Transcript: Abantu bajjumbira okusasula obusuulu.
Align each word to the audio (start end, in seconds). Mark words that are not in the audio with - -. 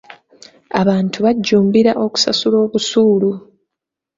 Abantu 0.81 1.17
bajjumbira 1.25 1.91
okusasula 2.05 2.57
obusuulu. 2.65 3.31